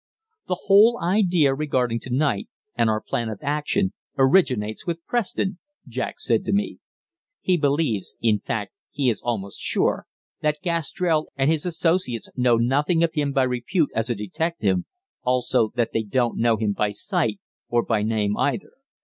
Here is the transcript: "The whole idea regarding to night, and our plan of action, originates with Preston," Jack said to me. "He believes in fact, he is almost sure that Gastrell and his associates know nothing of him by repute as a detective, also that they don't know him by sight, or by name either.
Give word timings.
"The 0.47 0.61
whole 0.63 0.99
idea 0.99 1.53
regarding 1.53 1.99
to 1.99 2.09
night, 2.09 2.49
and 2.73 2.89
our 2.89 2.99
plan 3.01 3.29
of 3.29 3.37
action, 3.43 3.93
originates 4.17 4.87
with 4.87 5.05
Preston," 5.05 5.59
Jack 5.87 6.15
said 6.19 6.43
to 6.45 6.51
me. 6.51 6.79
"He 7.39 7.55
believes 7.55 8.15
in 8.19 8.39
fact, 8.39 8.71
he 8.89 9.09
is 9.09 9.21
almost 9.21 9.59
sure 9.59 10.07
that 10.41 10.63
Gastrell 10.63 11.27
and 11.35 11.51
his 11.51 11.67
associates 11.67 12.31
know 12.35 12.55
nothing 12.57 13.03
of 13.03 13.13
him 13.13 13.31
by 13.31 13.43
repute 13.43 13.91
as 13.93 14.09
a 14.09 14.15
detective, 14.15 14.79
also 15.21 15.71
that 15.75 15.91
they 15.93 16.01
don't 16.01 16.39
know 16.39 16.57
him 16.57 16.73
by 16.73 16.89
sight, 16.89 17.39
or 17.69 17.83
by 17.83 18.01
name 18.01 18.35
either. 18.37 18.71